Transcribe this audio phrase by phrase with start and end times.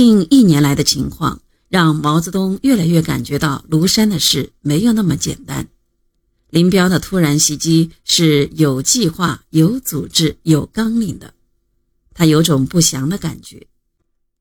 [0.00, 5.66] 近一年来的情况，让毛泽东越来越感觉到庐山的事没有那么简单。
[6.50, 11.34] 林彪的突然袭击是有计划、有组织、有纲领的，
[12.14, 13.66] 他有种不祥的感觉，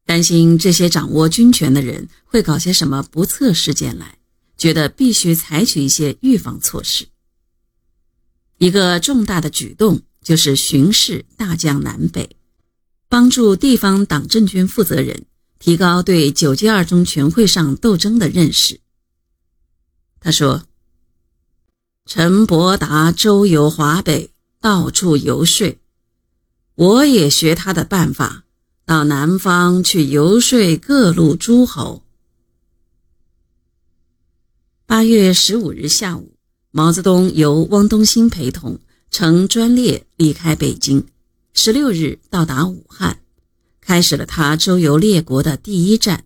[0.06, 4.20] 担心这些掌握军权的人会搞些什么不测事件来，
[4.60, 7.08] 觉得必须采取一些预防措施。
[8.60, 12.36] 一个重大的举动就是巡视大江南北，
[13.10, 15.26] 帮助地方党政军负责人。
[15.60, 18.80] 提高对九届二中全会上斗争的认识。
[20.20, 20.64] 他说
[22.06, 25.78] ：“陈伯达周游华北，到处游说，
[26.76, 28.44] 我也学他的办法，
[28.86, 32.04] 到南方去游说各路诸侯。”
[34.86, 36.38] 八月十五日下午，
[36.72, 38.80] 毛泽东由汪东兴陪同
[39.12, 41.06] 乘专列离开北京，
[41.54, 43.20] 十六日到达武汉。
[43.88, 46.26] 开始了他周游列国的第一站。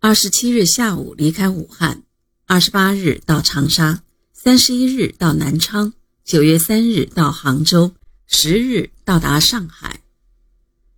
[0.00, 2.02] 二十七日下午离开武汉，
[2.44, 5.92] 二十八日到长沙，三十一日到南昌，
[6.24, 7.92] 九月三日到杭州，
[8.26, 10.00] 十日到达上海。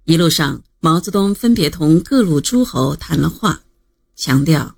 [0.04, 3.60] 一路上，毛泽东分别同各路诸侯谈了话，
[4.16, 4.74] 强调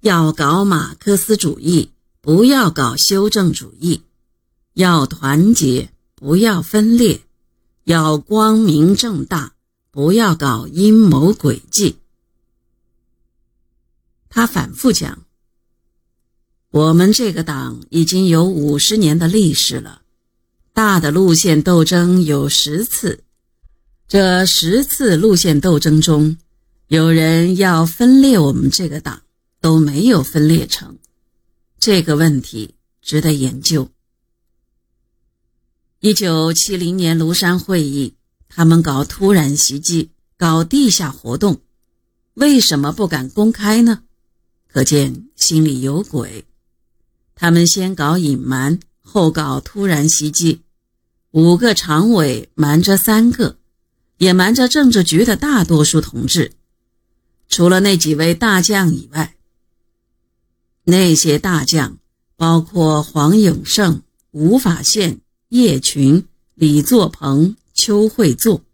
[0.00, 1.90] 要搞马克思主义，
[2.22, 4.00] 不要搞修正主义；
[4.72, 7.20] 要团结，不要分裂；
[7.84, 9.56] 要光明正大。
[9.90, 11.96] 不要搞阴谋诡计。
[14.28, 15.24] 他反复讲
[16.70, 20.02] ：“我们这个党已经有五十年的历史了，
[20.74, 23.24] 大的路线斗争有十次，
[24.06, 26.36] 这十次路线斗争中，
[26.88, 29.22] 有人要分裂我们这个党，
[29.60, 30.98] 都没有分裂成。
[31.80, 33.90] 这个问题值得研究。”
[36.00, 38.17] 一九七零年庐山会议。
[38.58, 41.60] 他们搞突然袭击，搞地下活动，
[42.34, 44.02] 为什么不敢公开呢？
[44.66, 46.44] 可见心里有鬼。
[47.36, 50.62] 他们先搞隐瞒，后搞突然袭击。
[51.30, 53.58] 五个常委瞒着三个，
[54.16, 56.50] 也瞒着政治局的大多数同志，
[57.48, 59.36] 除了那几位大将以外。
[60.82, 61.98] 那些大将
[62.34, 64.02] 包括黄永胜、
[64.32, 67.54] 吴法宪、叶群、李作鹏。
[67.78, 68.64] 邱会作，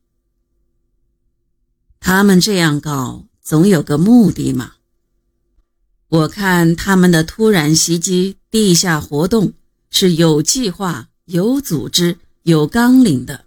[2.01, 4.77] 他们这样搞总有个目的嘛。
[6.09, 9.53] 我看他们的突然袭击、地下活动
[9.91, 13.45] 是有计划、有组织、有纲领的。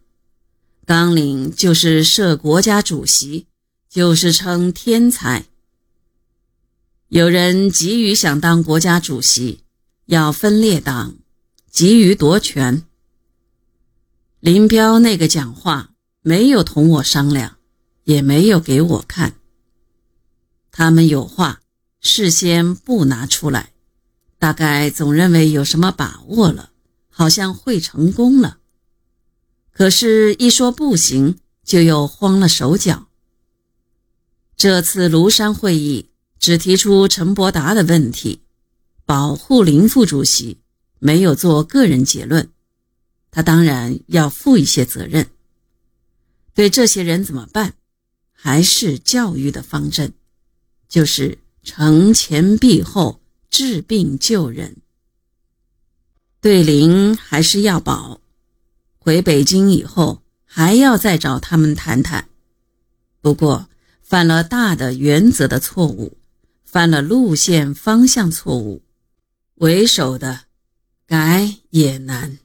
[0.86, 3.48] 纲领就是设国家主席，
[3.90, 5.48] 就是称天才。
[7.08, 9.64] 有人急于想当国家主席，
[10.06, 11.16] 要分裂党，
[11.72, 12.84] 急于夺权。
[14.40, 17.58] 林彪那个讲话没有同我商量，
[18.04, 19.34] 也没有给我看。
[20.72, 21.62] 他们有话
[22.02, 23.74] 事先不拿出来，
[24.38, 26.70] 大概总认为有什么把握了，
[27.10, 28.60] 好像会成功了。
[29.72, 33.08] 可是，一说不行，就又慌了手脚。
[34.56, 38.44] 这次庐山会议只提出陈伯达的问题，
[39.04, 40.60] 保护林副主席，
[41.00, 42.52] 没有做个人结论。
[43.38, 45.30] 他当然要负一些责任。
[46.56, 47.76] 对这些人怎么办？
[48.34, 50.14] 还是教育的方针，
[50.90, 53.22] 就是惩前毖后，
[53.52, 54.78] 治病救人。
[56.42, 58.20] 对林还是要保，
[58.98, 62.28] 回北京以后还要再找他们谈谈。
[63.22, 63.70] 不过
[64.02, 66.18] 犯了大的原则的错误，
[66.64, 68.82] 犯了路线方向错误，
[69.58, 70.46] 为首的
[71.06, 72.40] 改也难。